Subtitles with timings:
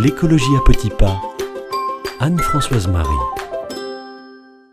[0.00, 1.20] L'écologie à petits pas.
[2.20, 3.08] Anne-Françoise Marie.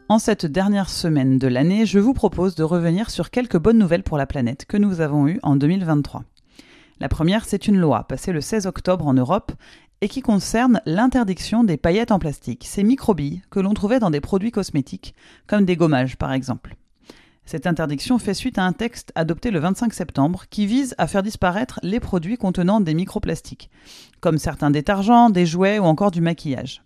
[0.08, 4.04] En cette dernière semaine de l'année, je vous propose de revenir sur quelques bonnes nouvelles
[4.04, 6.26] pour la planète que nous avons eues en 2023.
[7.00, 9.52] La première, c'est une loi passée le 16 octobre en Europe
[10.02, 14.22] et qui concerne l'interdiction des paillettes en plastique, ces microbilles que l'on trouvait dans des
[14.22, 15.16] produits cosmétiques,
[15.48, 16.76] comme des gommages par exemple.
[17.46, 21.22] Cette interdiction fait suite à un texte adopté le 25 septembre qui vise à faire
[21.22, 23.70] disparaître les produits contenant des microplastiques,
[24.20, 26.82] comme certains détergents, des jouets ou encore du maquillage.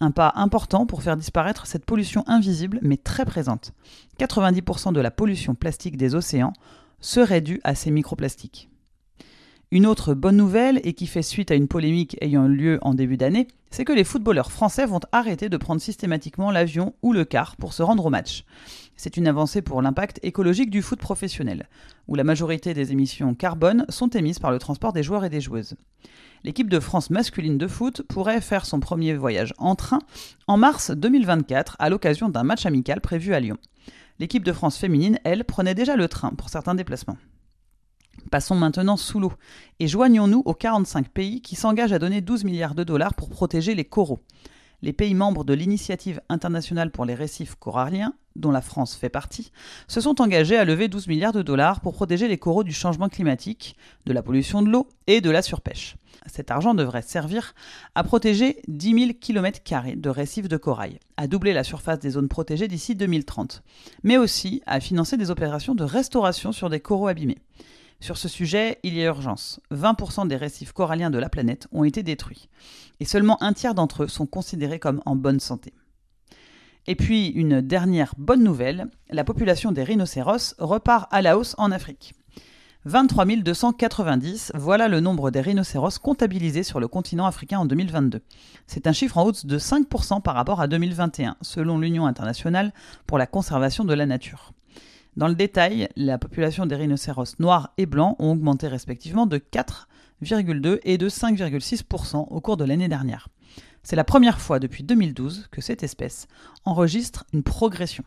[0.00, 3.72] Un pas important pour faire disparaître cette pollution invisible mais très présente.
[4.20, 6.52] 90% de la pollution plastique des océans
[7.00, 8.68] serait due à ces microplastiques.
[9.74, 13.16] Une autre bonne nouvelle, et qui fait suite à une polémique ayant lieu en début
[13.16, 17.56] d'année, c'est que les footballeurs français vont arrêter de prendre systématiquement l'avion ou le car
[17.56, 18.44] pour se rendre au match.
[18.94, 21.68] C'est une avancée pour l'impact écologique du foot professionnel,
[22.06, 25.40] où la majorité des émissions carbone sont émises par le transport des joueurs et des
[25.40, 25.74] joueuses.
[26.44, 29.98] L'équipe de France masculine de foot pourrait faire son premier voyage en train
[30.46, 33.56] en mars 2024 à l'occasion d'un match amical prévu à Lyon.
[34.20, 37.16] L'équipe de France féminine, elle, prenait déjà le train pour certains déplacements.
[38.34, 39.32] Passons maintenant sous l'eau
[39.78, 43.76] et joignons-nous aux 45 pays qui s'engagent à donner 12 milliards de dollars pour protéger
[43.76, 44.24] les coraux.
[44.82, 49.52] Les pays membres de l'Initiative internationale pour les récifs coralliens, dont la France fait partie,
[49.86, 53.08] se sont engagés à lever 12 milliards de dollars pour protéger les coraux du changement
[53.08, 55.94] climatique, de la pollution de l'eau et de la surpêche.
[56.26, 57.54] Cet argent devrait servir
[57.94, 59.60] à protéger 10 000 km
[59.94, 63.62] de récifs de corail, à doubler la surface des zones protégées d'ici 2030,
[64.02, 67.38] mais aussi à financer des opérations de restauration sur des coraux abîmés.
[68.04, 69.60] Sur ce sujet, il y a urgence.
[69.72, 72.50] 20% des récifs coralliens de la planète ont été détruits,
[73.00, 75.72] et seulement un tiers d'entre eux sont considérés comme en bonne santé.
[76.86, 81.72] Et puis, une dernière bonne nouvelle, la population des rhinocéros repart à la hausse en
[81.72, 82.12] Afrique.
[82.84, 88.20] 23 290, voilà le nombre des rhinocéros comptabilisés sur le continent africain en 2022.
[88.66, 92.74] C'est un chiffre en hausse de 5% par rapport à 2021, selon l'Union internationale
[93.06, 94.52] pour la conservation de la nature.
[95.16, 100.80] Dans le détail, la population des rhinocéros noirs et blancs ont augmenté respectivement de 4,2
[100.82, 103.28] et de 5,6% au cours de l'année dernière.
[103.84, 106.26] C'est la première fois depuis 2012 que cette espèce
[106.64, 108.02] enregistre une progression.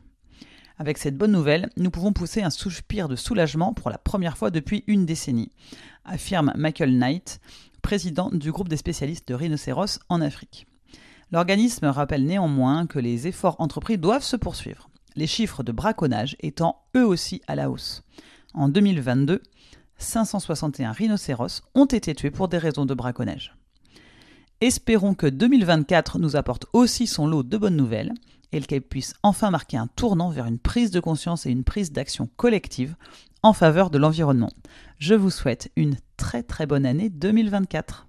[0.79, 4.51] Avec cette bonne nouvelle, nous pouvons pousser un soupir de soulagement pour la première fois
[4.51, 5.51] depuis une décennie,
[6.03, 7.39] affirme Michael Knight,
[7.81, 10.67] président du groupe des spécialistes de rhinocéros en Afrique.
[11.31, 16.83] L'organisme rappelle néanmoins que les efforts entrepris doivent se poursuivre les chiffres de braconnage étant
[16.95, 18.03] eux aussi à la hausse.
[18.53, 19.41] En 2022,
[19.97, 23.57] 561 rhinocéros ont été tués pour des raisons de braconnage.
[24.61, 28.13] Espérons que 2024 nous apporte aussi son lot de bonnes nouvelles
[28.51, 31.91] et qu'elle puisse enfin marquer un tournant vers une prise de conscience et une prise
[31.91, 32.95] d'action collective
[33.43, 34.51] en faveur de l'environnement.
[34.99, 38.06] Je vous souhaite une très très bonne année 2024.